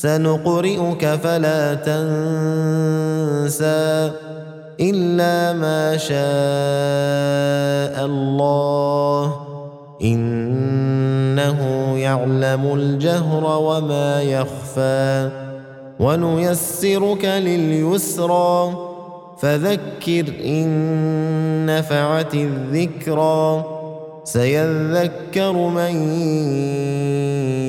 [0.00, 2.10] سنقرئك فلا تنسى
[4.80, 6.16] إلا ما شاء
[8.06, 9.36] الله.
[10.02, 11.60] إنه
[11.98, 15.30] يعلم الجهر وما يخفى.
[16.00, 18.74] ونيسرك لليسرى.
[19.38, 20.66] فذكر إن
[21.66, 23.64] نفعت الذكرى.
[24.24, 26.18] سيذكر من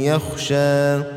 [0.04, 1.17] يخشى.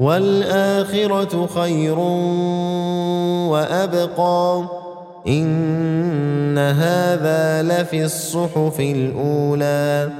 [0.00, 1.98] والآخرة خير
[3.48, 4.64] وأبقى.
[5.28, 10.10] إن هذا لفي الصحف الأولى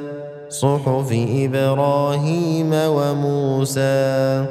[0.49, 4.47] صحف إبراهيم وموسى.